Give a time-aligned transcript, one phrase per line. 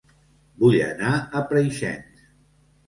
[0.63, 2.29] Vull anar a Preixens